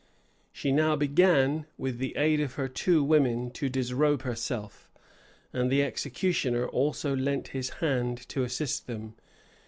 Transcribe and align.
She 0.51 0.71
now 0.71 0.95
began, 0.95 1.67
with 1.77 1.99
the 1.99 2.15
aid 2.17 2.39
of 2.39 2.53
her 2.55 2.67
two 2.67 3.03
women, 3.03 3.51
to 3.51 3.69
disrobe 3.69 4.23
herself; 4.23 4.89
and 5.53 5.69
the 5.71 5.83
executioner 5.83 6.65
also 6.67 7.15
lent 7.15 7.49
his 7.49 7.69
hand 7.85 8.27
to 8.29 8.41
assist 8.41 8.87
them. 8.87 9.13